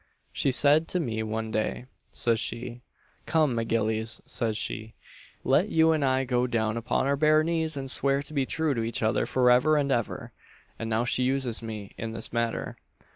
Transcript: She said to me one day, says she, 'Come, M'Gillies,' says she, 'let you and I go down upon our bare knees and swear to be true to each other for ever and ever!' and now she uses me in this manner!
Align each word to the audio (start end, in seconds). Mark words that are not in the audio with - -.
She 0.33 0.49
said 0.49 0.87
to 0.87 0.99
me 0.99 1.21
one 1.21 1.51
day, 1.51 1.85
says 2.11 2.39
she, 2.39 2.81
'Come, 3.27 3.53
M'Gillies,' 3.53 4.19
says 4.25 4.57
she, 4.57 4.95
'let 5.43 5.69
you 5.69 5.91
and 5.91 6.03
I 6.03 6.23
go 6.23 6.47
down 6.47 6.75
upon 6.75 7.05
our 7.05 7.15
bare 7.15 7.43
knees 7.43 7.77
and 7.77 7.85
swear 7.91 8.23
to 8.23 8.33
be 8.33 8.47
true 8.47 8.73
to 8.73 8.81
each 8.81 9.03
other 9.03 9.27
for 9.27 9.51
ever 9.51 9.77
and 9.77 9.91
ever!' 9.91 10.31
and 10.79 10.89
now 10.89 11.05
she 11.05 11.21
uses 11.21 11.61
me 11.61 11.91
in 11.99 12.13
this 12.13 12.33
manner! 12.33 12.77